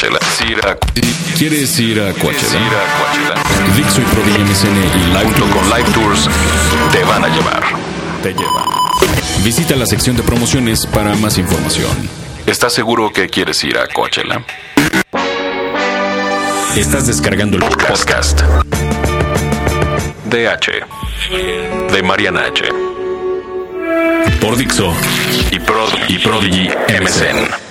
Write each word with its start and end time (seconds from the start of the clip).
Coachella. 0.00 0.78
¿Quieres 1.36 1.78
ir 1.78 2.00
a 2.00 2.14
Coachella? 2.14 2.58
ir 2.58 2.72
a 2.72 2.84
Coachella. 2.96 3.76
Dixo 3.76 4.00
y 4.00 4.04
Prodi 4.04 4.30
MSN 4.44 4.78
y 4.94 5.06
Live 5.08 5.24
Junto 5.24 5.50
con 5.50 5.68
Live 5.68 5.90
Tours 5.92 6.28
te 6.90 7.04
van 7.04 7.22
a 7.24 7.28
llevar. 7.28 7.62
te 8.22 8.32
llevan. 8.32 8.64
Visita 9.44 9.76
la 9.76 9.84
sección 9.84 10.16
de 10.16 10.22
promociones 10.22 10.86
para 10.86 11.14
más 11.16 11.36
información. 11.36 11.90
¿Estás 12.46 12.72
seguro 12.72 13.12
que 13.12 13.28
quieres 13.28 13.62
ir 13.62 13.76
a 13.76 13.88
Coachella? 13.88 14.42
Estás 16.76 17.06
descargando 17.06 17.58
el 17.58 17.64
podcast. 17.64 18.08
Podcast. 18.08 18.40
DH. 20.30 21.92
De 21.92 22.02
Mariana 22.02 22.44
H. 22.46 22.64
por 24.40 24.56
Dixo 24.56 24.94
Y, 25.50 25.58
Prod, 25.58 25.90
y 26.08 26.18
Prodigy 26.18 26.70
MSN. 26.88 27.69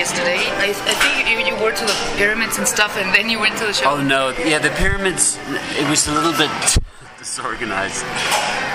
Yesterday? 0.00 0.40
I, 0.56 0.72
I 0.72 0.94
think 1.04 1.28
you, 1.28 1.36
you 1.44 1.54
were 1.62 1.72
to 1.76 1.84
the 1.84 1.96
pyramids 2.16 2.56
and 2.56 2.66
stuff, 2.66 2.96
and 2.96 3.12
then 3.14 3.28
you 3.28 3.38
went 3.38 3.58
to 3.60 3.66
the 3.68 3.72
show. 3.76 3.92
Oh 3.92 4.00
no, 4.02 4.30
yeah, 4.40 4.58
the 4.58 4.72
pyramids. 4.80 5.36
It 5.76 5.84
was 5.92 6.08
a 6.08 6.12
little 6.16 6.32
bit 6.32 6.50
disorganized, 7.18 8.04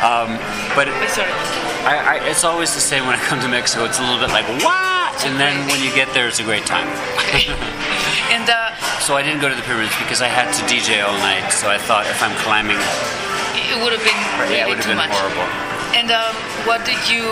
um, 0.05 0.37
but 0.77 0.85
I'm 0.85 1.09
sorry. 1.09 1.33
I, 1.85 2.17
I, 2.21 2.29
it's 2.29 2.43
always 2.43 2.73
the 2.73 2.81
same 2.81 3.05
when 3.05 3.13
I 3.17 3.21
come 3.25 3.39
to 3.41 3.47
Mexico. 3.49 3.85
It's 3.85 3.97
a 3.97 4.05
little 4.05 4.21
bit 4.21 4.29
like 4.29 4.45
what, 4.61 5.17
and 5.25 5.39
then 5.41 5.53
when 5.69 5.81
you 5.81 5.89
get 5.93 6.13
there, 6.13 6.27
it's 6.29 6.39
a 6.39 6.45
great 6.45 6.65
time. 6.65 6.87
And 8.25 8.49
uh, 8.49 8.73
So 8.99 9.13
I 9.15 9.21
didn't 9.21 9.39
go 9.39 9.49
to 9.49 9.55
the 9.55 9.61
pyramids 9.61 9.93
because 10.01 10.19
I 10.19 10.27
had 10.27 10.49
to 10.57 10.61
DJ 10.65 11.05
all 11.05 11.13
night. 11.21 11.53
So 11.53 11.69
I 11.69 11.77
thought 11.77 12.09
if 12.09 12.17
I'm 12.25 12.33
climbing, 12.41 12.81
it 13.53 13.77
would 13.77 13.93
have 13.93 14.01
been 14.01 14.17
really 14.41 14.57
yeah, 14.57 14.65
it 14.65 14.69
would 14.73 14.81
have 14.81 14.89
been 14.89 14.97
much. 14.97 15.13
horrible. 15.13 15.45
And 15.95 16.11
um, 16.11 16.35
what 16.67 16.83
did 16.83 16.99
you, 17.07 17.23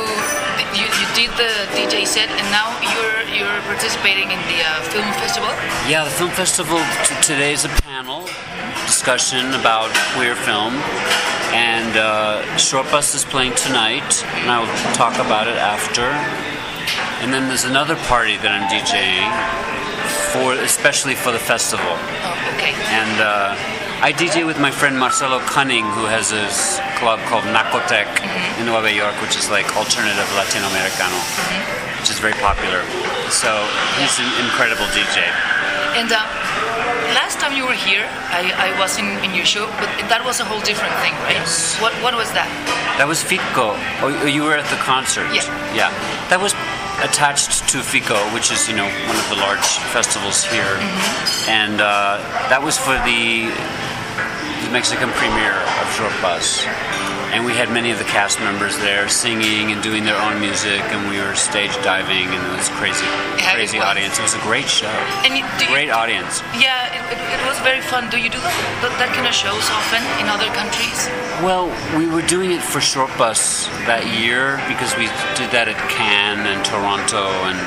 you? 0.72 0.88
You 0.88 1.08
did 1.20 1.32
the 1.36 1.52
DJ 1.76 2.08
set, 2.08 2.30
and 2.32 2.48
now 2.48 2.72
you're 2.96 3.20
you're 3.36 3.60
participating 3.68 4.32
in 4.32 4.40
the 4.48 4.64
uh, 4.64 4.82
film 4.88 5.12
festival. 5.20 5.50
Yeah, 5.92 6.06
the 6.06 6.16
film 6.16 6.32
festival 6.32 6.80
t- 7.04 7.22
today 7.22 7.52
is 7.52 7.66
a 7.66 7.74
panel 7.84 8.24
discussion 8.88 9.54
about 9.54 9.92
queer 10.16 10.36
film, 10.36 10.76
and 11.52 11.98
uh, 11.98 12.42
Shortbus 12.56 13.14
is 13.14 13.26
playing 13.26 13.54
tonight, 13.56 14.24
and 14.40 14.50
I'll 14.50 14.72
talk 14.96 15.16
about 15.20 15.48
it 15.48 15.58
after. 15.58 16.08
And 17.20 17.34
then 17.34 17.50
there's 17.50 17.66
another 17.66 17.98
party 18.08 18.38
that 18.38 18.52
I'm 18.52 18.68
DJing 18.72 19.28
for, 20.32 20.54
especially 20.64 21.16
for 21.16 21.32
the 21.32 21.40
festival. 21.40 21.86
Oh, 21.86 22.56
okay. 22.56 22.72
And 22.96 23.20
uh, 23.20 23.56
I 24.04 24.12
DJ 24.12 24.46
with 24.46 24.60
my 24.60 24.70
friend 24.70 25.00
Marcelo 25.00 25.40
Cunning, 25.48 25.88
who 25.96 26.04
has 26.12 26.36
a 26.36 26.52
club 27.00 27.24
called 27.32 27.48
Nacotheque 27.56 28.12
in 28.60 28.68
Nueva 28.68 28.92
York, 28.92 29.16
which 29.24 29.40
is 29.40 29.48
like 29.48 29.64
alternative 29.80 30.28
Latinoamericano, 30.36 31.16
which 32.04 32.12
is 32.12 32.20
very 32.20 32.36
popular. 32.44 32.84
So 33.32 33.48
he's 33.96 34.20
an 34.20 34.28
incredible 34.44 34.84
DJ. 34.92 35.24
And 35.96 36.12
uh, 36.12 36.20
last 37.16 37.40
time 37.40 37.56
you 37.56 37.64
were 37.64 37.80
here, 37.80 38.04
I, 38.28 38.76
I 38.76 38.76
was 38.76 39.00
in, 39.00 39.08
in 39.24 39.32
your 39.32 39.48
show, 39.48 39.72
but 39.80 39.88
that 40.12 40.20
was 40.28 40.44
a 40.44 40.46
whole 40.52 40.60
different 40.68 40.92
thing, 41.00 41.16
right? 41.24 41.40
Yes. 41.40 41.80
What 41.80 41.96
what 42.04 42.12
was 42.12 42.28
that? 42.36 42.52
That 43.00 43.08
was 43.08 43.24
FICCO. 43.24 43.72
Oh, 44.04 44.28
you 44.28 44.44
were 44.44 44.60
at 44.60 44.68
the 44.68 44.84
concert? 44.84 45.32
Yeah. 45.32 45.48
Yeah. 45.72 45.96
That 46.28 46.44
was 46.44 46.52
attached 47.00 47.72
to 47.72 47.80
FICCO, 47.80 48.20
which 48.36 48.52
is, 48.52 48.68
you 48.68 48.76
know, 48.76 48.86
one 49.08 49.16
of 49.16 49.28
the 49.32 49.40
large 49.40 49.80
festivals 49.96 50.44
here. 50.44 50.76
And 51.48 51.80
uh, 51.80 52.20
that 52.52 52.62
was 52.62 52.78
for 52.78 52.94
the 53.08 53.48
Mexican 54.74 55.10
premiere 55.22 55.54
of 55.54 55.86
Shortbus. 55.94 56.66
And 57.30 57.46
we 57.46 57.54
had 57.54 57.70
many 57.70 57.92
of 57.92 58.00
the 58.00 58.10
cast 58.10 58.40
members 58.40 58.76
there 58.78 59.08
singing 59.08 59.72
and 59.72 59.84
doing 59.84 60.04
their 60.04 60.18
own 60.18 60.42
music, 60.42 60.82
and 60.90 61.08
we 61.14 61.22
were 61.22 61.36
stage 61.36 61.74
diving, 61.86 62.26
and 62.26 62.42
it 62.42 62.58
was 62.58 62.70
crazy, 62.82 63.06
Yeah, 63.38 63.54
it 63.54 63.54
crazy 63.54 63.78
was. 63.78 63.86
audience. 63.86 64.18
It 64.18 64.24
was 64.24 64.34
a 64.34 64.42
great 64.42 64.66
show. 64.66 64.90
And 65.22 65.38
you, 65.38 65.46
do 65.62 65.66
you, 65.66 65.70
Great 65.70 65.92
audience. 65.94 66.42
Yeah, 66.58 66.90
it, 66.90 67.06
it, 67.14 67.22
it 67.22 67.42
was 67.46 67.58
very 67.62 67.82
fun. 67.82 68.10
Do 68.10 68.18
you 68.18 68.34
do 68.34 68.42
that, 68.42 68.98
that, 68.98 69.14
kind 69.14 69.30
of 69.30 69.34
shows 69.38 69.62
often 69.70 70.02
in 70.18 70.26
other 70.26 70.50
countries? 70.58 71.06
Well, 71.46 71.70
we 71.94 72.10
were 72.10 72.26
doing 72.26 72.50
it 72.50 72.62
for 72.66 72.82
Shortbus 72.82 73.70
that 73.86 74.10
year 74.10 74.58
because 74.66 74.98
we 74.98 75.06
did 75.38 75.54
that 75.54 75.70
at 75.70 75.78
Cannes 75.86 76.50
and 76.50 76.66
Toronto 76.66 77.30
and 77.46 77.62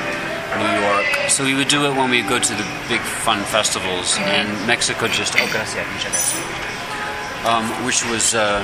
New 0.59 0.75
York. 0.83 1.31
So 1.31 1.47
we 1.47 1.55
would 1.55 1.71
do 1.71 1.87
it 1.87 1.95
when 1.95 2.11
we 2.11 2.19
go 2.21 2.35
to 2.35 2.53
the 2.53 2.67
big 2.91 2.99
fun 2.99 3.43
festivals, 3.47 4.19
mm-hmm. 4.19 4.27
and 4.27 4.67
Mexico 4.67 5.07
just 5.07 5.39
oh 5.39 5.47
gracias. 5.55 6.76
Um, 7.45 7.69
which 7.85 8.03
was 8.09 8.35
uh, 8.35 8.59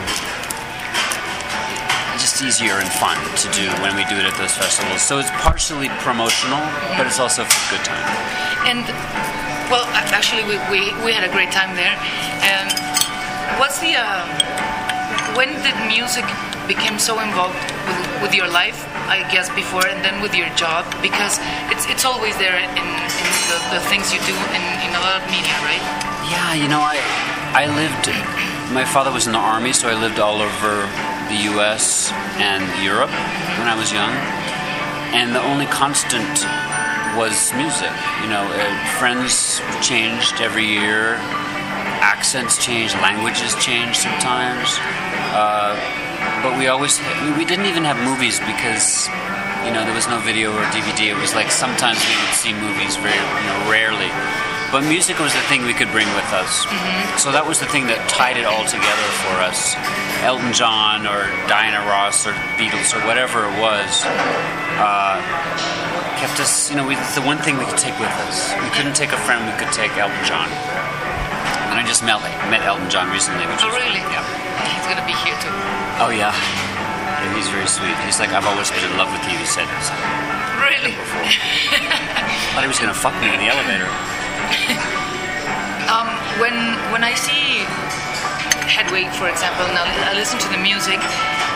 just 2.23 2.41
easier 2.41 2.79
and 2.79 2.89
fun 2.99 3.19
to 3.35 3.47
do 3.51 3.67
when 3.83 3.95
we 3.95 4.03
do 4.05 4.15
it 4.15 4.25
at 4.25 4.35
those 4.37 4.55
festivals. 4.55 5.01
So 5.01 5.19
it's 5.19 5.31
partially 5.43 5.89
promotional, 5.99 6.63
but 6.97 7.05
it's 7.05 7.19
also 7.19 7.43
for 7.43 7.59
a 7.67 7.69
good 7.77 7.85
time. 7.85 8.03
And 8.63 8.83
well, 9.67 9.83
actually, 10.11 10.43
we, 10.43 10.55
we, 10.71 10.91
we 11.03 11.11
had 11.11 11.23
a 11.23 11.31
great 11.31 11.51
time 11.51 11.75
there. 11.75 11.95
And 12.43 12.71
what's 13.59 13.79
the 13.79 13.99
uh, 13.99 14.23
when 15.35 15.51
did 15.63 15.75
music 15.87 16.25
become 16.67 16.99
so 16.99 17.19
involved 17.19 17.59
with, 17.87 18.29
with 18.29 18.33
your 18.33 18.47
life? 18.47 18.87
I 19.03 19.27
guess 19.31 19.51
before 19.51 19.85
and 19.85 19.99
then 19.99 20.21
with 20.23 20.33
your 20.33 20.47
job 20.55 20.87
because 21.03 21.35
it's 21.67 21.83
it's 21.91 22.05
always 22.05 22.37
there 22.39 22.55
in, 22.55 22.71
in 22.71 22.87
the, 23.51 23.57
the 23.75 23.81
things 23.91 24.15
you 24.15 24.19
do 24.23 24.31
in, 24.55 24.63
in 24.79 24.95
a 24.95 25.01
lot 25.03 25.19
of 25.19 25.27
media, 25.27 25.51
right? 25.67 25.83
Yeah, 26.31 26.55
you 26.55 26.71
know, 26.71 26.79
I 26.79 27.03
I 27.51 27.67
lived. 27.67 28.42
My 28.73 28.85
father 28.85 29.11
was 29.11 29.27
in 29.27 29.33
the 29.33 29.37
army, 29.37 29.71
so 29.71 29.87
I 29.87 29.93
lived 29.93 30.17
all 30.17 30.41
over 30.41 30.81
the 31.29 31.53
U.S. 31.53 32.09
and 32.41 32.65
Europe 32.81 33.13
when 33.61 33.69
I 33.69 33.77
was 33.77 33.93
young, 33.93 34.09
and 35.13 35.29
the 35.29 35.45
only 35.45 35.67
constant 35.69 36.41
was 37.13 37.53
music. 37.53 37.93
You 38.25 38.33
know, 38.33 38.41
uh, 38.41 38.97
friends 38.97 39.61
changed 39.85 40.41
every 40.41 40.65
year, 40.65 41.21
accents 42.01 42.57
changed, 42.57 42.97
languages 42.97 43.53
changed 43.61 44.01
sometimes, 44.01 44.81
uh, 45.37 45.77
but 46.41 46.57
we 46.57 46.65
always 46.65 46.97
we, 47.37 47.45
didn't 47.45 47.69
even 47.69 47.85
have 47.85 48.01
movies 48.01 48.39
because. 48.41 49.07
You 49.63 49.71
know, 49.71 49.85
there 49.85 49.95
was 49.95 50.09
no 50.09 50.19
video 50.19 50.51
or 50.51 50.65
DVD. 50.75 51.15
It 51.15 51.17
was 51.21 51.33
like 51.35 51.49
sometimes 51.49 51.95
we 52.03 52.15
would 52.19 52.35
see 52.35 52.51
movies 52.51 52.97
very, 52.99 53.15
you 53.15 53.47
know, 53.47 53.71
rarely. 53.71 54.11
But 54.73 54.89
music 54.89 55.21
was 55.21 55.29
the 55.37 55.45
thing 55.45 55.61
we 55.69 55.73
could 55.77 55.93
bring 55.93 56.09
with 56.17 56.25
us. 56.33 56.65
So 57.21 57.29
that 57.29 57.45
was 57.45 57.61
the 57.61 57.69
thing 57.69 57.85
that 57.93 58.01
tied 58.09 58.41
it 58.41 58.45
all 58.49 58.65
together 58.65 59.07
for 59.21 59.37
us. 59.45 59.77
Elton 60.25 60.49
John 60.49 61.05
or 61.05 61.29
Diana 61.45 61.85
Ross 61.85 62.25
or 62.25 62.33
Beatles 62.57 62.89
or 62.97 63.05
whatever 63.05 63.45
it 63.45 63.53
was 63.61 64.01
uh, 64.81 65.21
kept 66.17 66.41
us, 66.41 66.73
you 66.73 66.75
know, 66.75 66.89
we, 66.89 66.97
the 67.13 67.21
one 67.21 67.37
thing 67.37 67.61
we 67.61 67.69
could 67.69 67.77
take 67.77 67.93
with 68.01 68.09
us. 68.25 68.49
We 68.65 68.69
couldn't 68.73 68.97
take 68.97 69.13
a 69.13 69.21
friend, 69.29 69.45
we 69.45 69.53
could 69.61 69.69
take 69.69 69.93
Elton 69.93 70.17
John. 70.25 70.49
And 71.69 71.77
I 71.77 71.85
just 71.85 72.01
met, 72.01 72.17
met 72.49 72.65
Elton 72.65 72.89
John 72.89 73.13
recently, 73.13 73.45
which 73.45 73.61
Oh, 73.61 73.69
really? 73.69 74.01
Yeah. 74.09 74.25
He's 74.73 74.89
gonna 74.89 75.05
be 75.05 75.13
here 75.21 75.37
too. 75.37 75.53
Oh, 76.01 76.09
yeah. 76.09 76.33
Yeah, 76.33 77.29
he's 77.37 77.45
very 77.53 77.69
sweet. 77.69 77.93
He's 78.09 78.17
like, 78.17 78.33
I've 78.33 78.49
always 78.49 78.73
been 78.73 78.81
in 78.89 78.97
love 78.97 79.13
with 79.13 79.21
you, 79.29 79.37
he 79.37 79.45
said. 79.45 79.69
So, 79.85 79.93
Really? 80.57 80.97
thought 82.57 82.65
he 82.65 82.67
was 82.67 82.79
going 82.81 82.91
to 82.91 82.97
fuck 82.97 83.13
me 83.21 83.29
in 83.31 83.39
the 83.39 83.47
elevator. 83.47 83.87
Um, 85.83 86.07
when 86.39 86.55
when 86.95 87.03
I 87.03 87.13
see 87.13 87.67
Hedwig, 88.71 89.11
for 89.13 89.27
example, 89.27 89.67
and 89.67 89.77
I 89.77 90.15
listen 90.15 90.39
to 90.39 90.49
the 90.49 90.57
music, 90.57 90.97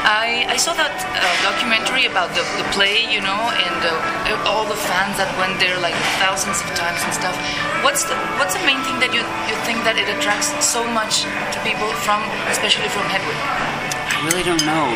I, 0.08 0.48
I 0.48 0.56
saw 0.56 0.72
that 0.76 0.94
uh, 0.94 1.24
documentary 1.44 2.06
about 2.08 2.32
the, 2.32 2.44
the 2.56 2.68
play, 2.72 3.08
you 3.08 3.20
know, 3.20 3.42
and 3.52 3.80
uh, 3.84 4.48
all 4.48 4.64
the 4.64 4.76
fans 4.76 5.20
that 5.20 5.28
went 5.36 5.60
there 5.60 5.76
like 5.84 5.96
thousands 6.22 6.64
of 6.64 6.70
times 6.80 7.04
and 7.04 7.12
stuff. 7.12 7.36
What's 7.84 8.08
the 8.08 8.16
what's 8.40 8.56
the 8.56 8.64
main 8.64 8.80
thing 8.88 9.00
that 9.04 9.12
you 9.12 9.24
you 9.52 9.56
think 9.68 9.84
that 9.84 10.00
it 10.00 10.08
attracts 10.08 10.52
so 10.64 10.84
much 10.86 11.24
to 11.24 11.58
people 11.64 11.88
from, 12.08 12.24
especially 12.52 12.88
from 12.88 13.04
Hedwig? 13.12 13.36
I 13.36 14.24
really 14.28 14.44
don't 14.48 14.64
know. 14.64 14.96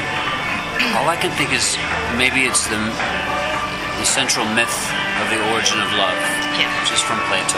All 0.95 1.11
I 1.11 1.19
can 1.19 1.31
think 1.35 1.51
is 1.51 1.75
maybe 2.15 2.47
it's 2.47 2.67
the, 2.71 2.79
the 2.79 4.07
central 4.07 4.47
myth 4.55 4.73
of 5.19 5.27
the 5.27 5.39
origin 5.51 5.77
of 5.77 5.91
love, 5.93 6.17
Yeah. 6.61 6.69
which 6.81 6.93
is 6.93 7.01
from 7.01 7.17
Plato. 7.25 7.57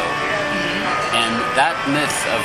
And 1.11 1.33
that 1.59 1.75
myth 1.91 2.19
of, 2.31 2.41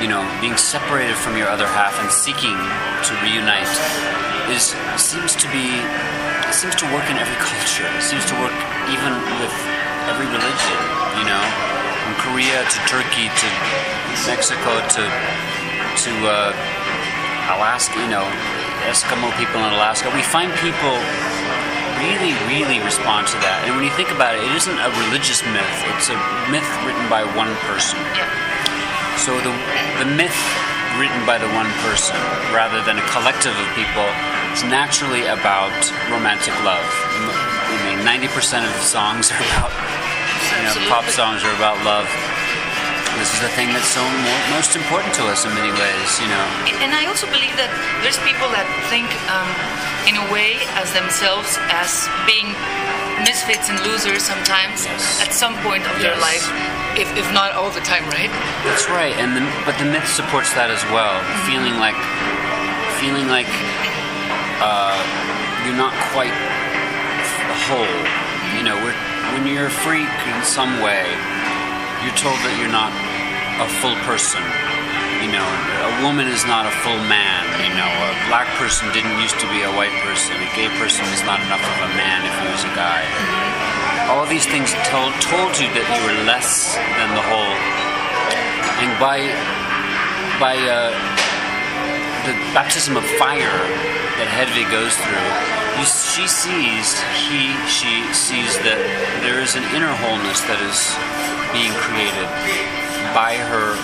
you 0.00 0.08
know, 0.08 0.24
being 0.40 0.56
separated 0.56 1.14
from 1.20 1.36
your 1.36 1.52
other 1.52 1.68
half 1.68 2.00
and 2.00 2.08
seeking 2.10 2.56
to 2.56 3.12
reunite 3.20 3.68
is 4.48 4.72
seems 4.96 5.36
to 5.36 5.46
be 5.52 5.78
seems 6.48 6.74
to 6.80 6.86
work 6.96 7.06
in 7.12 7.16
every 7.20 7.36
culture. 7.52 7.86
It 7.94 8.04
seems 8.04 8.24
to 8.32 8.36
work 8.40 8.56
even 8.88 9.12
with 9.38 9.54
every 10.08 10.26
religion, 10.32 10.78
you 11.20 11.26
know, 11.28 11.42
from 12.02 12.12
Korea 12.24 12.64
to 12.64 12.78
Turkey 12.88 13.28
to 13.28 13.48
Mexico 14.26 14.80
to 14.96 15.04
to 15.04 16.12
uh, 16.24 16.50
Alaska, 17.54 18.00
you 18.00 18.10
know, 18.10 18.24
Eskimo 18.88 19.30
people 19.36 19.60
in 19.64 19.72
Alaska. 19.72 20.10
We 20.12 20.22
find 20.22 20.52
people 20.60 20.96
really, 22.00 22.32
really 22.50 22.78
respond 22.82 23.26
to 23.30 23.38
that. 23.44 23.64
And 23.66 23.76
when 23.76 23.84
you 23.84 23.94
think 23.94 24.10
about 24.10 24.34
it, 24.34 24.42
it 24.42 24.54
isn't 24.54 24.78
a 24.78 24.90
religious 25.06 25.42
myth, 25.50 25.74
it's 25.94 26.10
a 26.10 26.18
myth 26.50 26.66
written 26.86 27.06
by 27.10 27.22
one 27.22 27.52
person. 27.68 28.00
So 29.20 29.34
the, 29.40 29.52
the 30.02 30.08
myth 30.18 30.36
written 30.98 31.22
by 31.26 31.38
the 31.38 31.50
one 31.54 31.70
person 31.82 32.14
rather 32.54 32.78
than 32.86 32.98
a 32.98 33.06
collective 33.10 33.54
of 33.54 33.66
people 33.74 34.06
is 34.54 34.62
naturally 34.70 35.26
about 35.26 35.74
romantic 36.10 36.54
love. 36.62 36.86
I 37.18 37.74
mean, 37.90 38.06
90% 38.06 38.30
of 38.62 38.70
the 38.70 38.86
songs 38.86 39.30
are 39.34 39.42
about 39.50 39.72
You 40.54 40.70
know, 40.70 40.76
pop 40.86 41.04
songs 41.10 41.42
are 41.42 41.54
about 41.58 41.82
love. 41.82 42.06
This 43.18 43.30
is 43.32 43.40
the 43.40 43.52
thing 43.54 43.70
that's 43.72 43.88
so 43.88 44.02
mo- 44.02 44.44
most 44.52 44.74
important 44.76 45.14
to 45.20 45.24
us 45.30 45.44
in 45.46 45.54
many 45.54 45.70
ways. 45.72 46.10
You 46.20 46.28
know, 46.28 46.44
And 46.82 46.92
I 46.92 47.06
also 47.06 47.26
believe 47.30 47.54
that 47.56 47.70
there's 48.02 48.18
people 48.26 48.50
that 48.52 48.66
think, 48.92 49.06
um, 49.30 49.48
in 50.10 50.18
a 50.20 50.26
way, 50.34 50.60
as 50.76 50.92
themselves 50.92 51.56
as 51.72 52.04
being 52.26 52.50
misfits 53.24 53.70
and 53.70 53.78
losers 53.86 54.20
sometimes 54.26 54.84
Yes. 54.84 55.22
at 55.22 55.32
some 55.32 55.54
point 55.62 55.86
of 55.88 55.96
their 56.02 56.18
life, 56.18 56.44
if, 56.98 57.08
if 57.16 57.26
not 57.32 57.52
all 57.54 57.70
the 57.70 57.80
time, 57.86 58.04
right? 58.10 58.30
That's 58.66 58.90
right, 58.90 59.14
and 59.16 59.32
the, 59.38 59.42
but 59.64 59.78
the 59.78 59.86
myth 59.88 60.06
supports 60.10 60.52
that 60.58 60.68
as 60.70 60.82
well. 60.90 61.14
Feeling 61.48 61.78
like, 61.78 61.96
feeling 63.00 63.26
like 63.30 63.48
uh, 64.60 64.98
you're 65.64 65.78
not 65.78 65.94
quite 66.12 66.34
whole. 67.70 67.98
You 68.58 68.62
know, 68.66 68.76
we're, 68.82 68.94
when 69.32 69.46
you're 69.46 69.66
a 69.66 69.76
freak 69.86 70.10
in 70.28 70.38
some 70.44 70.82
way, 70.82 71.06
you're 72.04 72.20
told 72.20 72.36
that 72.44 72.54
you're 72.60 72.70
not 72.70 72.92
a 73.64 73.68
full 73.80 73.96
person. 74.04 74.44
You 75.24 75.32
know, 75.32 75.48
a 75.88 75.92
woman 76.04 76.28
is 76.28 76.44
not 76.44 76.68
a 76.68 76.74
full 76.84 77.00
man. 77.08 77.42
You 77.64 77.72
know, 77.72 77.88
a 77.88 78.12
black 78.28 78.46
person 78.60 78.92
didn't 78.92 79.16
used 79.24 79.40
to 79.40 79.48
be 79.48 79.64
a 79.64 79.72
white 79.72 79.94
person. 80.04 80.36
A 80.36 80.50
gay 80.52 80.68
person 80.76 81.08
is 81.16 81.24
not 81.24 81.40
enough 81.48 81.64
of 81.64 81.78
a 81.88 81.90
man 81.96 82.28
if 82.28 82.34
he 82.38 82.46
was 82.52 82.62
a 82.68 82.72
guy. 82.76 83.00
All 84.12 84.28
these 84.28 84.44
things 84.44 84.76
told 84.84 85.16
told 85.24 85.56
you 85.56 85.66
that 85.72 85.86
you 85.96 86.00
were 86.04 86.18
less 86.28 86.76
than 86.76 87.08
the 87.16 87.24
whole 87.24 87.56
and 88.84 88.92
by 88.98 89.22
by 90.40 90.58
uh, 90.58 90.90
the 92.24 92.32
baptism 92.56 92.96
of 92.96 93.04
fire 93.20 93.60
that 94.16 94.28
Hedwig 94.28 94.68
goes 94.72 94.96
through, 94.96 95.28
you, 95.76 95.84
she 95.84 96.24
sees 96.24 96.96
he 97.28 97.52
she 97.68 98.00
sees 98.16 98.56
that 98.64 98.80
there 99.20 99.44
is 99.44 99.60
an 99.60 99.64
inner 99.76 99.92
wholeness 99.92 100.40
that 100.48 100.56
is 100.64 100.80
being 101.52 101.72
created 101.84 102.28
by 103.12 103.36
her 103.36 103.76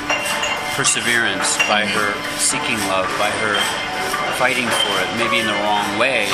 perseverance, 0.72 1.60
by 1.68 1.84
her 1.84 2.08
seeking 2.40 2.80
love, 2.88 3.06
by 3.20 3.28
her 3.44 3.54
fighting 4.40 4.64
for 4.64 4.94
it, 5.04 5.08
maybe 5.20 5.36
in 5.36 5.44
the 5.44 5.58
wrong 5.60 5.84
way, 6.00 6.24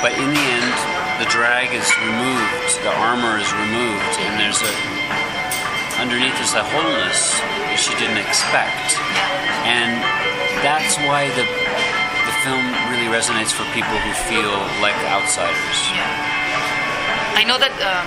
but 0.00 0.16
in 0.16 0.32
the 0.32 0.46
end, 0.56 0.72
the 1.20 1.28
drag 1.28 1.68
is 1.76 1.84
removed, 2.00 2.72
the 2.80 2.94
armor 3.04 3.36
is 3.36 3.52
removed, 3.52 4.16
and 4.24 4.40
there's 4.40 4.64
a 4.64 4.72
underneath 6.00 6.40
is 6.40 6.56
a 6.56 6.64
wholeness 6.64 7.36
that 7.68 7.76
she 7.76 7.92
didn't 8.00 8.16
expect. 8.16 8.96
And 9.68 10.00
that's 10.64 10.96
why 11.04 11.28
the 11.36 11.44
the 12.24 12.34
film 12.44 12.64
really 12.88 13.08
resonates 13.12 13.52
for 13.52 13.68
people 13.76 13.96
who 14.00 14.12
feel 14.28 14.54
like 14.80 14.96
outsiders. 15.12 15.78
Yeah. 15.92 16.08
I 17.36 17.44
know 17.44 17.56
that 17.56 17.72
um, 17.80 18.06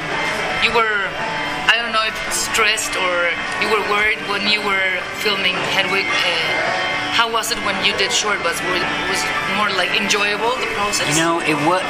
you 0.61 0.69
were, 0.73 1.09
I 1.65 1.75
don't 1.81 1.89
know 1.89 2.05
if 2.05 2.15
stressed 2.29 2.93
or 2.93 3.13
you 3.61 3.67
were 3.73 3.81
worried 3.89 4.21
when 4.29 4.45
you 4.45 4.61
were 4.61 5.01
filming 5.25 5.57
Hedwig. 5.73 6.05
Uh, 6.05 6.93
how 7.13 7.29
was 7.29 7.51
it 7.53 7.57
when 7.65 7.77
you 7.85 7.93
did 7.97 8.09
Shortbus? 8.09 8.57
Was 8.57 8.81
was 9.09 9.21
it 9.21 9.33
more 9.57 9.69
like 9.77 9.93
enjoyable 9.93 10.53
the 10.57 10.69
process? 10.73 11.05
You 11.13 11.21
know, 11.21 11.37
it 11.41 11.57
was 11.69 11.85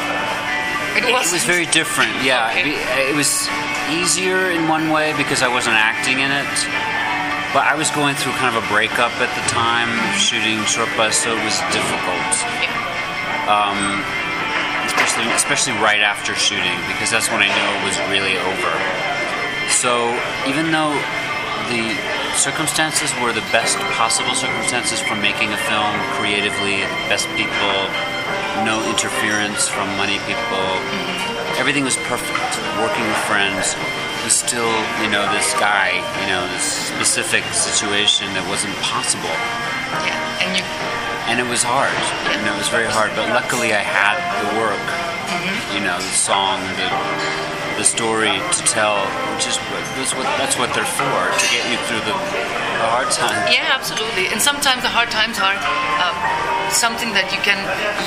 it 0.98 1.04
it 1.06 1.13
was. 1.13 1.44
very 1.45 1.66
different. 1.68 2.12
Yeah, 2.24 2.50
Okay. 2.51 2.74
it, 2.74 3.12
it 3.12 3.16
was 3.16 3.48
easier 3.92 4.51
in 4.51 4.68
one 4.68 4.90
way 4.90 5.13
because 5.18 5.42
I 5.42 5.48
wasn't 5.50 5.75
acting 5.75 6.19
in 6.19 6.31
it. 6.31 6.54
But 7.54 7.69
I 7.69 7.75
was 7.78 7.92
going 7.94 8.16
through 8.18 8.34
kind 8.42 8.50
of 8.56 8.63
a 8.63 8.68
breakup 8.68 9.13
at 9.22 9.30
the 9.30 9.45
time, 9.50 9.90
shooting 10.18 10.57
Shortbus, 10.66 11.13
so 11.13 11.38
it 11.38 11.44
was 11.45 11.57
difficult. 11.69 12.34
Um, 13.45 14.01
especially 14.90 15.28
especially 15.36 15.74
right 15.84 16.01
after 16.01 16.34
shooting 16.34 16.80
because 16.88 17.12
that's 17.12 17.30
when 17.30 17.42
I 17.44 17.50
knew 17.51 17.68
it 17.78 17.84
was 17.86 17.98
really 18.10 18.36
over. 18.42 18.72
So 19.69 20.10
even 20.50 20.72
though 20.72 20.95
the 21.69 21.94
circumstances 22.40 23.13
were 23.22 23.31
the 23.31 23.45
best 23.54 23.78
possible 24.00 24.34
circumstances 24.34 25.00
for 25.00 25.16
making 25.16 25.54
a 25.54 25.60
film 25.69 25.94
creatively, 26.18 26.81
best 27.12 27.28
people, 27.38 27.78
no 28.65 28.80
interference 28.89 29.68
from 29.68 29.88
money 29.97 30.19
people, 30.25 30.65
mm-hmm. 30.80 31.59
everything 31.59 31.83
was 31.83 31.97
perfect. 32.09 32.51
Working 32.80 33.06
with 33.06 33.21
friends 33.30 33.75
was 34.24 34.33
still, 34.33 34.71
you 35.03 35.09
know, 35.12 35.27
this 35.33 35.53
guy, 35.59 36.00
you 36.24 36.27
know, 36.31 36.47
this 36.53 36.63
specific 36.63 37.44
situation 37.53 38.27
that 38.33 38.45
wasn't 38.47 38.74
possible 38.80 39.35
yeah, 40.01 40.18
and 40.41 40.51
you. 40.57 40.65
and 41.30 41.38
it 41.38 41.47
was 41.50 41.62
hard. 41.62 41.94
You 42.33 42.41
know, 42.45 42.56
it 42.56 42.62
was 42.62 42.69
very 42.69 42.89
hard. 42.89 43.12
But 43.15 43.30
luckily, 43.30 43.74
I 43.74 43.83
had 43.83 44.18
the 44.41 44.50
work. 44.57 44.81
Mm-hmm. 45.30 45.77
You 45.77 45.81
know, 45.85 45.97
the 45.97 46.15
song, 46.18 46.62
the 46.77 47.52
the 47.77 47.83
story 47.83 48.31
to 48.33 48.61
tell, 48.69 49.01
which 49.35 49.47
is 49.47 49.57
what 49.73 49.83
that's 49.97 50.13
what 50.15 50.27
that's 50.37 50.55
what 50.57 50.69
they're 50.73 50.87
for 50.97 51.19
to 51.33 51.45
get 51.53 51.63
you 51.71 51.77
through 51.89 52.03
the, 52.05 52.15
the 52.15 52.87
hard 52.93 53.09
times. 53.11 53.49
Yeah, 53.53 53.73
absolutely. 53.73 54.27
And 54.33 54.41
sometimes 54.41 54.81
the 54.83 54.89
hard 54.93 55.09
times 55.09 55.37
are 55.41 55.57
um, 56.01 56.15
something 56.73 57.13
that 57.17 57.29
you 57.33 57.41
can 57.45 57.57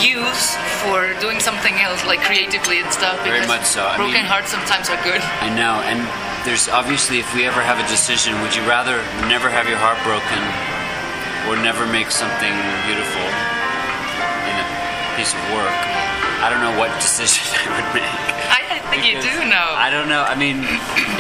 use 0.03 0.55
for 0.83 1.15
doing 1.23 1.39
something 1.43 1.75
else, 1.83 2.03
like 2.07 2.21
creatively 2.23 2.79
and 2.83 2.91
stuff. 2.95 3.19
Very 3.23 3.47
much 3.47 3.63
so. 3.67 3.83
I 3.87 3.97
broken 3.97 4.23
mean- 4.23 4.31
hearts 4.31 4.51
sometimes 4.55 4.91
are 4.91 4.99
good. 5.07 5.21
I 5.43 5.51
know, 5.55 5.83
and 5.87 6.03
there's 6.47 6.69
obviously 6.71 7.19
if 7.19 7.29
we 7.35 7.43
ever 7.47 7.63
have 7.63 7.79
a 7.83 7.87
decision, 7.91 8.39
would 8.43 8.55
you 8.55 8.63
rather 8.67 8.99
never 9.27 9.51
have 9.51 9.67
your 9.67 9.79
heart 9.83 9.99
broken 10.07 10.43
or 11.51 11.59
never 11.63 11.87
make 11.91 12.11
something 12.11 12.55
beautiful 12.87 13.27
in 14.51 14.55
a 14.59 14.67
piece 15.19 15.35
of 15.35 15.43
work? 15.55 15.75
I 16.43 16.51
don't 16.51 16.63
know 16.63 16.75
what 16.79 16.91
decision 17.03 17.43
I 17.55 17.67
would 17.75 17.89
make. 17.99 18.07
I, 18.51 18.63
I 18.66 18.66
think 19.03 19.13
you 19.13 19.21
do 19.21 19.37
know. 19.49 19.67
I 19.77 19.93
don't 19.93 20.09
know. 20.09 20.25
I 20.25 20.35
mean, 20.35 20.65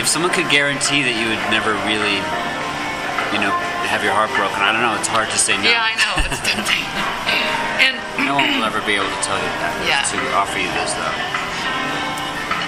if 0.00 0.08
someone 0.08 0.32
could 0.32 0.49
guarantee 0.49 1.05
that 1.05 1.14
you 1.17 1.28
would 1.28 1.43
never 1.52 1.76
really, 1.84 2.19
you 3.32 3.40
know, 3.43 3.52
have 3.87 4.02
your 4.02 4.17
heart 4.17 4.32
broken, 4.34 4.58
I 4.58 4.73
don't 4.73 4.82
know. 4.82 4.96
It's 4.96 5.11
hard 5.11 5.28
to 5.31 5.38
say 5.38 5.56
no. 5.61 5.69
Yeah, 5.69 5.84
I 5.84 5.94
know. 6.00 6.12
It's 6.26 6.40
tempting. 6.43 6.82
and 7.84 7.94
No 8.25 8.40
one 8.40 8.49
will 8.58 8.67
ever 8.67 8.81
be 8.88 8.96
able 8.96 9.08
to 9.08 9.23
tell 9.23 9.38
you 9.38 9.52
that. 9.62 9.73
Yeah. 9.84 10.02
To 10.02 10.19
offer 10.34 10.58
you 10.58 10.69
this, 10.75 10.93
though. 10.96 11.45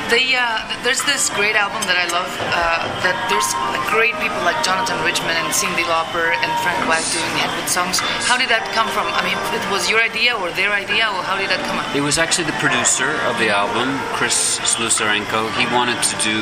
Uh, 0.08 0.64
there's 0.88 1.05
this 1.05 1.28
great 1.37 1.52
album 1.52 1.84
that 1.84 2.00
I 2.00 2.08
love. 2.08 2.32
Uh, 2.40 2.88
that 3.05 3.12
there's 3.28 3.52
great 3.93 4.16
people 4.25 4.40
like 4.40 4.56
Jonathan 4.64 4.96
Richman 5.05 5.37
and 5.37 5.52
Cyndi 5.52 5.84
Lauper 5.84 6.32
and 6.32 6.49
Frank 6.64 6.81
Black 6.88 7.05
doing 7.12 7.28
Hedwig 7.37 7.69
songs. 7.69 8.00
How 8.25 8.40
did 8.40 8.49
that 8.49 8.64
come 8.72 8.88
from? 8.88 9.05
I 9.05 9.20
mean, 9.20 9.37
it 9.52 9.60
was 9.69 9.84
your 9.93 10.00
idea 10.00 10.32
or 10.32 10.49
their 10.56 10.72
idea, 10.72 11.12
or 11.12 11.20
how 11.20 11.37
did 11.37 11.52
that 11.52 11.60
come 11.69 11.76
up? 11.76 11.93
It 11.93 12.00
was 12.00 12.16
actually 12.16 12.49
the 12.49 12.56
producer 12.56 13.20
of 13.28 13.37
the 13.37 13.52
album, 13.52 14.00
Chris 14.16 14.56
Slusarenko. 14.64 15.52
He 15.60 15.69
wanted 15.76 16.00
to 16.00 16.16
do 16.25 16.40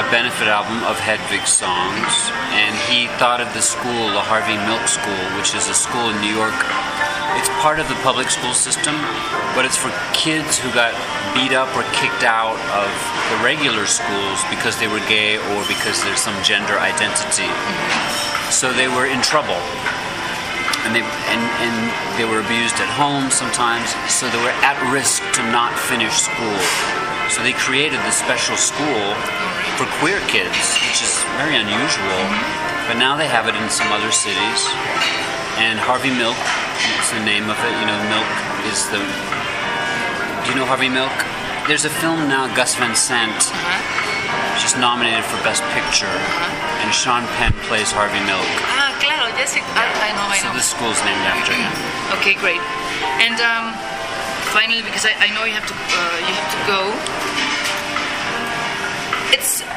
a 0.00 0.04
benefit 0.08 0.48
album 0.48 0.80
of 0.88 0.96
Hedwig 0.96 1.44
songs, 1.44 2.32
and 2.56 2.72
he 2.88 3.12
thought 3.20 3.44
of 3.44 3.52
the 3.52 3.60
school, 3.60 4.08
the 4.16 4.24
Harvey 4.24 4.56
Milk 4.64 4.88
School, 4.88 5.20
which 5.36 5.52
is 5.52 5.68
a 5.68 5.76
school 5.76 6.08
in 6.08 6.16
New 6.24 6.32
York. 6.32 6.56
It's 7.36 7.48
part 7.60 7.80
of 7.80 7.88
the 7.88 7.98
public 8.06 8.30
school 8.30 8.54
system, 8.54 8.96
but 9.52 9.64
it's 9.68 9.76
for 9.76 9.92
kids 10.14 10.58
who 10.58 10.72
got 10.72 10.96
beat 11.34 11.52
up 11.52 11.68
or 11.76 11.84
kicked 11.92 12.24
out 12.24 12.56
of 12.72 12.88
the 13.28 13.44
regular 13.44 13.84
schools 13.84 14.40
because 14.48 14.78
they 14.80 14.88
were 14.88 15.02
gay 15.04 15.36
or 15.36 15.60
because 15.68 16.02
there's 16.04 16.20
some 16.20 16.36
gender 16.42 16.78
identity. 16.78 17.50
So 18.48 18.72
they 18.72 18.88
were 18.88 19.06
in 19.06 19.20
trouble 19.20 19.60
and 20.88 20.96
they 20.96 21.04
and, 21.04 21.42
and 21.60 21.76
they 22.16 22.24
were 22.24 22.40
abused 22.40 22.80
at 22.80 22.88
home 22.96 23.28
sometimes, 23.28 23.92
so 24.08 24.24
they 24.30 24.40
were 24.40 24.56
at 24.64 24.78
risk 24.88 25.20
to 25.36 25.42
not 25.52 25.76
finish 25.76 26.16
school. 26.16 26.58
So 27.28 27.44
they 27.44 27.52
created 27.52 28.00
this 28.08 28.16
special 28.16 28.56
school 28.56 29.12
for 29.76 29.84
queer 30.00 30.16
kids, 30.32 30.56
which 30.88 31.04
is 31.04 31.12
very 31.36 31.60
unusual. 31.60 32.22
But 32.88 32.96
now 32.96 33.20
they 33.20 33.28
have 33.28 33.52
it 33.52 33.54
in 33.54 33.68
some 33.68 33.92
other 33.92 34.08
cities. 34.08 34.64
And 35.60 35.76
Harvey 35.76 36.08
Milk 36.08 36.40
the 37.12 37.22
name 37.24 37.48
of 37.48 37.56
it. 37.60 37.72
You 37.80 37.86
know, 37.88 37.98
Milk 38.12 38.30
is 38.68 38.84
the. 38.92 39.00
Do 39.00 40.46
you 40.52 40.56
know 40.56 40.66
Harvey 40.68 40.88
Milk? 40.88 41.12
There's 41.68 41.84
a 41.84 41.92
film 42.00 42.28
now, 42.28 42.48
Gus 42.56 42.74
Van 42.76 42.96
Sant. 42.96 43.52
She's 44.60 44.76
nominated 44.76 45.24
for 45.24 45.36
Best 45.44 45.62
Picture, 45.76 46.10
and 46.82 46.88
Sean 46.92 47.24
Penn 47.36 47.52
plays 47.68 47.92
Harvey 47.92 48.20
Milk. 48.24 48.44
Ah, 48.72 48.92
claro, 49.00 49.28
yes, 49.36 49.54
I, 49.56 49.60
I 49.62 50.10
know, 50.16 50.26
I 50.28 50.38
So 50.40 50.48
know. 50.48 50.56
the 50.56 50.64
school's 50.64 50.98
named 51.04 51.24
after 51.28 51.52
him. 51.52 51.72
Okay, 52.18 52.32
great. 52.40 52.60
And 53.20 53.36
um, 53.36 53.76
finally, 54.56 54.80
because 54.80 55.04
I, 55.04 55.12
I 55.20 55.28
know 55.36 55.44
you 55.44 55.52
have 55.52 55.68
to 55.68 55.76
uh, 55.76 56.16
you 56.24 56.32
have 56.32 56.50
to 56.56 56.60
go. 56.64 56.80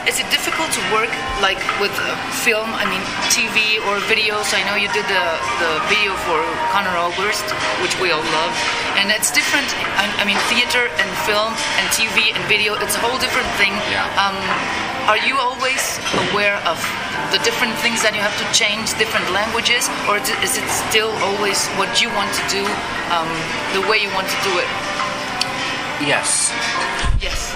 Is 0.10 0.18
it 0.18 0.26
difficult 0.34 0.74
to 0.74 0.82
work 0.90 1.14
like 1.46 1.62
with 1.78 1.94
uh, 2.02 2.18
film? 2.42 2.74
I 2.74 2.90
mean, 2.90 3.06
TV 3.30 3.78
or 3.86 4.02
videos. 4.10 4.50
I 4.50 4.66
know 4.66 4.74
you 4.74 4.90
did 4.90 5.06
the 5.06 5.26
the 5.62 5.72
video 5.94 6.18
for 6.26 6.42
Conor 6.74 6.98
Oberst, 6.98 7.46
which 7.86 7.94
we 8.02 8.10
all 8.10 8.26
love, 8.42 8.54
and 8.98 9.14
it's 9.14 9.30
different. 9.30 9.70
I, 10.02 10.10
I 10.18 10.24
mean, 10.26 10.42
theater 10.50 10.90
and 10.98 11.10
film 11.30 11.54
and 11.78 11.86
TV 11.94 12.34
and 12.34 12.42
video. 12.50 12.74
It's 12.82 12.98
a 12.98 13.02
whole 13.06 13.22
different 13.22 13.46
thing. 13.62 13.78
Yeah. 13.94 14.10
Um, 14.18 14.38
are 15.06 15.22
you 15.22 15.38
always 15.38 16.02
aware 16.34 16.58
of 16.66 16.82
the 17.30 17.38
different 17.46 17.78
things 17.86 18.02
that 18.02 18.18
you 18.18 18.26
have 18.26 18.34
to 18.42 18.48
change, 18.58 18.98
different 18.98 19.30
languages, 19.30 19.86
or 20.10 20.18
is 20.42 20.58
it 20.58 20.66
still 20.90 21.14
always 21.22 21.62
what 21.78 22.02
you 22.02 22.10
want 22.18 22.34
to 22.42 22.44
do, 22.50 22.66
um, 23.14 23.30
the 23.78 23.86
way 23.86 24.02
you 24.02 24.10
want 24.18 24.26
to 24.30 24.40
do 24.42 24.54
it? 24.58 24.70
Yes. 26.02 26.50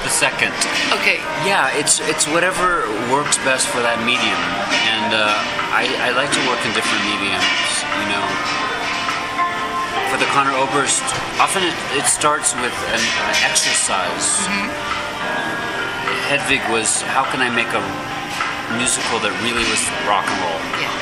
The 0.06 0.14
second. 0.14 0.54
Okay. 1.02 1.18
Yeah, 1.50 1.74
it's 1.74 1.98
it's 2.06 2.30
whatever 2.30 2.86
works 3.10 3.42
best 3.42 3.66
for 3.66 3.82
that 3.82 3.98
medium, 4.06 4.38
and 4.94 5.10
uh, 5.18 5.34
I, 5.74 5.90
I 6.06 6.10
like 6.14 6.30
to 6.30 6.42
work 6.46 6.62
in 6.62 6.70
different 6.78 7.02
mediums. 7.10 7.82
You 7.98 8.08
know, 8.14 8.26
for 10.14 10.22
the 10.22 10.30
Conor 10.30 10.54
Oberst, 10.62 11.02
often 11.42 11.66
it, 11.66 11.74
it 11.98 12.06
starts 12.06 12.54
with 12.62 12.76
an, 12.94 13.02
an 13.02 13.38
exercise. 13.50 14.46
Hedwig 16.30 16.62
was 16.70 17.02
how 17.10 17.26
can 17.34 17.42
I 17.42 17.50
make 17.50 17.70
a 17.74 17.82
musical 18.78 19.18
that 19.26 19.34
really 19.42 19.66
was 19.74 19.82
rock 20.06 20.26
and 20.30 20.38
roll 20.42 20.62
Yeah. 20.82 20.94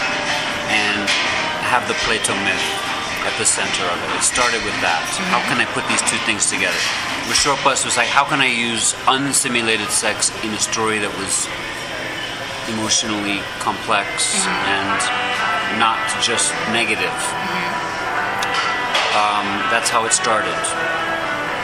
and 0.79 1.03
have 1.67 1.83
the 1.91 1.95
Plato 2.07 2.31
myth 2.47 2.63
at 3.23 3.35
the 3.39 3.45
center 3.45 3.83
of 3.87 3.97
it. 4.03 4.09
It 4.19 4.23
started 4.23 4.63
with 4.67 4.75
that. 4.83 5.03
How 5.31 5.39
can 5.47 5.59
I 5.59 5.65
put 5.71 5.87
these 5.87 6.03
two 6.03 6.19
things 6.27 6.51
together? 6.51 6.75
With 7.27 7.39
Shortbus 7.39 7.85
was 7.87 7.95
like, 7.95 8.11
how 8.11 8.27
can 8.27 8.41
I 8.41 8.51
use 8.51 8.93
unsimulated 9.07 9.87
sex 9.87 10.29
in 10.43 10.51
a 10.51 10.59
story 10.59 10.99
that 10.99 11.11
was 11.15 11.47
emotionally 12.67 13.39
complex 13.63 14.43
and 14.47 14.99
not 15.79 15.99
just 16.19 16.51
negative? 16.75 17.15
Um, 19.15 19.47
that's 19.71 19.89
how 19.89 20.03
it 20.05 20.11
started. 20.11 20.57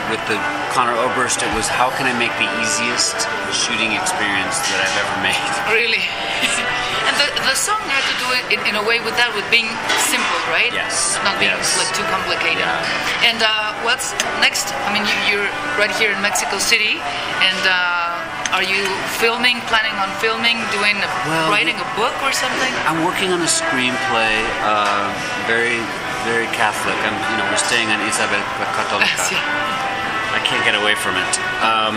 With 0.10 0.26
the 0.26 0.42
Conor 0.74 0.98
Oberst, 0.98 1.46
it 1.46 1.54
was 1.54 1.70
how 1.70 1.94
can 1.94 2.10
I 2.10 2.18
make 2.18 2.34
the 2.42 2.50
easiest 2.58 3.14
shooting 3.54 3.94
experience 3.94 4.58
that 4.58 4.82
I've 4.82 4.98
ever 5.06 5.18
made? 5.22 5.38
Really? 5.70 6.02
and 7.06 7.14
the, 7.22 7.30
the 7.46 7.54
song 7.54 7.78
had 7.86 8.02
to 8.10 8.16
do 8.18 8.28
it 8.34 8.44
in, 8.50 8.60
in 8.66 8.74
a 8.74 8.82
way 8.90 8.98
with 9.06 9.14
that, 9.22 9.30
with 9.38 9.46
being 9.54 9.70
simple, 10.10 10.42
right? 10.50 10.74
Yes, 10.74 11.22
Not 11.22 11.38
being 11.38 11.54
yes. 11.54 11.78
like 11.78 11.94
too 11.94 12.02
complicated. 12.10 12.66
Yeah. 12.66 12.82
And 13.30 13.38
uh, 13.46 13.78
what's 13.86 14.18
next? 14.42 14.74
I 14.90 14.90
mean, 14.90 15.06
you, 15.06 15.14
you're 15.30 15.50
right 15.78 15.94
here 15.94 16.10
in 16.10 16.18
Mexico 16.26 16.58
City, 16.58 16.98
and 17.46 17.62
uh, 17.70 18.58
are 18.58 18.66
you 18.66 18.82
filming, 19.22 19.62
planning 19.70 19.94
on 20.02 20.10
filming, 20.18 20.58
doing, 20.74 20.98
a, 20.98 21.10
Well, 21.30 21.54
writing 21.54 21.78
a 21.78 21.88
book 21.94 22.18
or 22.26 22.34
something? 22.34 22.74
I'm 22.90 23.06
working 23.06 23.30
on 23.30 23.46
a 23.46 23.52
screenplay, 23.52 24.42
uh, 24.66 25.14
very, 25.46 25.78
very 26.26 26.50
Catholic. 26.58 26.98
I'm, 27.06 27.14
you 27.30 27.36
know, 27.38 27.46
we're 27.46 27.62
staying 27.62 27.94
on 27.94 28.02
Isabel 28.10 28.42
Católica. 28.74 29.86
I 30.34 30.40
can't 30.46 30.62
get 30.66 30.76
away 30.78 30.94
from 30.96 31.18
it. 31.18 31.34
Um, 31.66 31.96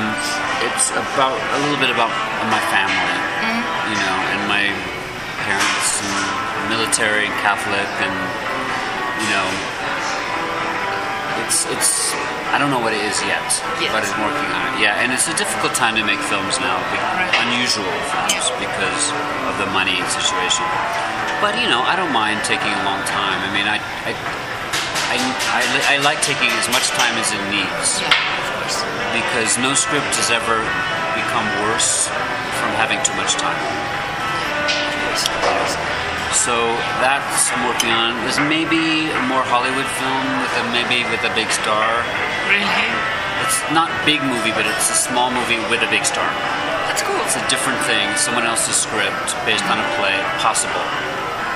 it's 0.65 0.91
about 0.93 1.37
a 1.37 1.59
little 1.69 1.79
bit 1.81 1.93
about 1.93 2.09
my 2.49 2.63
family, 2.73 3.17
you 3.93 3.97
know, 4.01 4.17
and 4.33 4.41
my 4.49 4.65
parents, 5.45 6.01
and 6.01 6.73
military, 6.73 7.29
and 7.29 7.37
Catholic, 7.45 7.89
and 8.01 8.15
you 9.21 9.29
know, 9.33 9.47
it's 11.45 11.67
it's. 11.73 12.15
I 12.53 12.61
don't 12.61 12.69
know 12.69 12.81
what 12.85 12.93
it 12.93 13.01
is 13.01 13.17
yet, 13.25 13.41
Yes. 13.81 13.89
but 13.97 14.05
I'm 14.05 14.21
working 14.29 14.45
on 14.53 14.61
it. 14.77 14.85
Yeah, 14.85 15.01
and 15.01 15.09
it's 15.09 15.25
a 15.25 15.33
difficult 15.41 15.73
time 15.73 15.97
to 15.97 16.05
make 16.05 16.21
films 16.29 16.61
now, 16.61 16.77
unusual 17.49 17.89
films 18.13 18.53
because 18.61 19.05
of 19.49 19.57
the 19.57 19.69
money 19.73 19.97
situation. 20.13 20.65
But 21.41 21.57
you 21.61 21.69
know, 21.73 21.81
I 21.81 21.97
don't 21.97 22.13
mind 22.13 22.45
taking 22.45 22.69
a 22.73 22.83
long 22.85 23.01
time. 23.09 23.39
I 23.45 23.51
mean, 23.57 23.65
I. 23.69 23.81
I 24.09 24.13
I, 25.53 25.61
li- 25.77 25.89
I 25.89 25.97
like 26.03 26.21
taking 26.25 26.49
as 26.57 26.67
much 26.73 26.89
time 26.97 27.13
as 27.21 27.29
it 27.33 27.43
needs 27.53 28.01
Yeah, 28.01 28.09
of 28.09 28.47
course. 28.57 28.79
because 29.13 29.51
no 29.61 29.77
script 29.77 30.09
has 30.17 30.33
ever 30.33 30.57
become 31.17 31.45
worse 31.69 32.09
from 32.61 32.73
having 32.81 32.97
too 33.05 33.13
much 33.21 33.37
time. 33.37 33.61
So 36.33 36.57
that's 37.05 37.53
I'm 37.53 37.69
working 37.69 37.93
on. 37.93 38.17
There's 38.25 38.41
maybe 38.49 39.13
a 39.13 39.23
more 39.29 39.45
Hollywood 39.45 39.87
film 40.01 40.25
with 40.41 40.53
a 40.59 40.65
maybe 40.73 41.05
with 41.13 41.21
a 41.23 41.33
big 41.37 41.53
star. 41.53 41.85
Really? 42.49 42.89
It's 43.45 43.61
not 43.77 43.93
big 44.09 44.25
movie, 44.25 44.51
but 44.57 44.65
it's 44.65 44.89
a 44.89 44.97
small 44.97 45.29
movie 45.31 45.61
with 45.69 45.85
a 45.85 45.91
big 45.93 46.09
star. 46.09 46.25
That's 46.89 47.05
cool. 47.05 47.21
It's 47.29 47.37
a 47.37 47.45
different 47.53 47.79
thing. 47.85 48.09
Someone 48.17 48.49
else's 48.49 48.75
script 48.75 49.37
based 49.45 49.65
on 49.69 49.77
a 49.77 49.87
play. 50.01 50.17
Possible. 50.41 50.83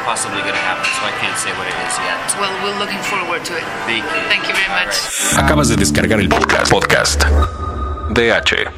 Possibly 0.07 0.41
going 0.43 0.55
to 0.55 0.61
happen. 0.71 0.85
So 0.87 1.03
I 1.05 1.13
can't 1.21 1.37
say 1.37 1.51
what 1.59 1.67
it 1.67 1.75
is 1.87 1.99
yet. 1.99 2.19
Well, 2.41 2.55
we're 2.63 2.79
looking 2.79 3.03
forward 3.11 3.45
to 3.45 3.53
it. 3.59 3.65
Thank 3.91 4.05
you. 4.05 4.23
Thank 4.31 4.47
you 4.49 4.55
very 4.55 4.71
much. 4.71 4.95
right. 5.35 5.45
Acabas 5.45 5.69
de 5.69 5.77
descargar 5.77 6.21
el 6.21 6.29
Podcast. 6.29 6.71
Podcast. 6.71 7.25
DH. 8.11 8.71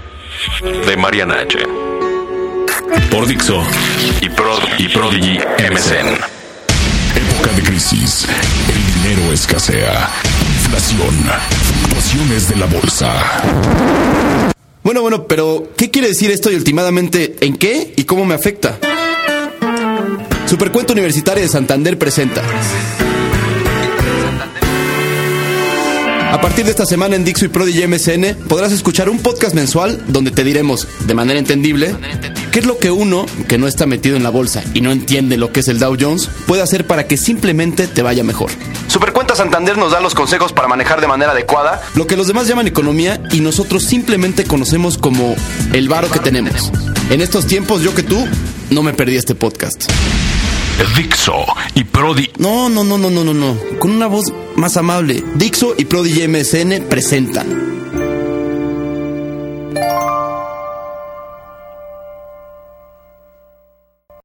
De 0.87 0.97
Mariana 0.97 1.40
H. 1.42 1.58
por 3.11 3.26
Dixo. 3.26 3.62
Y, 4.23 4.28
Prod, 4.30 4.61
y 4.78 4.88
Prodigy 4.88 5.38
MSN. 5.70 6.08
Época 7.14 7.52
de 7.56 7.62
crisis. 7.62 8.26
El 8.68 9.02
dinero 9.02 9.32
escasea. 9.32 10.08
Inflación. 10.64 11.14
Fluctuaciones 11.62 12.49
de 12.49 12.56
la 12.56 12.66
bolsa. 12.66 13.42
Bueno, 14.82 15.02
bueno, 15.02 15.26
pero 15.26 15.68
¿qué 15.76 15.90
quiere 15.90 16.08
decir 16.08 16.30
esto 16.30 16.50
y 16.50 16.54
ultimadamente 16.54 17.37
en 17.40 17.56
qué 17.58 17.92
y 17.97 18.04
cómo 18.04 18.25
me 18.25 18.35
afecta? 18.35 18.78
Supercuento 20.49 20.95
Universitaria 20.95 21.43
de 21.43 21.49
Santander 21.49 21.99
presenta. 21.99 22.43
A 26.33 26.40
partir 26.40 26.64
de 26.64 26.71
esta 26.71 26.87
semana 26.87 27.17
en 27.17 27.25
Dixo 27.25 27.45
y 27.45 27.49
Prodigy 27.49 27.87
MSN 27.87 28.49
podrás 28.49 28.73
escuchar 28.73 29.11
un 29.11 29.19
podcast 29.19 29.55
mensual 29.55 30.02
donde 30.09 30.31
te 30.31 30.45
diremos, 30.45 30.88
de 31.00 31.12
manera 31.12 31.38
entendible, 31.38 31.95
qué 32.50 32.61
es 32.61 32.67
lo 32.67 32.78
que 32.78 32.90
uno, 32.90 33.26
que 33.47 33.59
no 33.59 33.69
está 33.69 33.85
metido 33.85 34.17
en 34.17 34.23
la 34.23 34.31
bolsa 34.31 34.62
y 34.73 34.81
no 34.81 34.90
entiende 34.90 35.37
lo 35.37 35.52
que 35.52 35.61
es 35.61 35.69
el 35.69 35.78
Dow 35.78 35.99
Jones, 36.00 36.31
puede 36.47 36.62
hacer 36.62 36.87
para 36.87 37.07
que 37.07 37.19
simplemente 37.19 37.87
te 37.87 38.00
vaya 38.00 38.25
mejor. 38.25 38.50
Supercuenta 38.87 39.37
Santander 39.37 39.76
nos 39.76 39.93
da 39.93 40.00
los 40.00 40.14
consejos 40.14 40.55
para 40.55 40.67
manejar 40.67 41.02
de 41.02 41.09
manera 41.09 41.33
adecuada. 41.33 41.83
Lo 41.95 42.07
que 42.07 42.17
los 42.17 42.26
demás 42.26 42.49
llaman 42.49 42.67
economía 42.67 43.21
y 43.33 43.40
nosotros 43.40 43.85
simplemente 43.85 44.45
conocemos 44.45 44.97
como 44.97 45.37
el 45.75 45.90
varo 45.90 46.11
que 46.11 46.21
tenemos. 46.21 46.73
En 47.11 47.21
estos 47.21 47.47
tiempos, 47.47 47.83
yo 47.83 47.95
que 47.95 48.02
tú, 48.02 48.26
no 48.71 48.83
me 48.83 48.95
perdí 48.95 49.17
este 49.17 49.35
podcast. 49.35 49.90
Dixo 50.97 51.44
y 51.75 51.85
Prodi. 51.85 52.30
No, 52.38 52.68
no, 52.68 52.85
no, 52.85 52.99
no, 52.99 53.11
no, 53.11 53.25
no, 53.25 53.35
no. 53.35 53.56
Con 53.80 53.90
una 53.90 54.06
voz 54.06 54.32
más 54.56 54.76
amable. 54.76 55.25
Dixo 55.35 55.75
y 55.76 55.85
Prodigy 55.87 56.28
MSN 56.28 56.88
presentan 56.88 57.88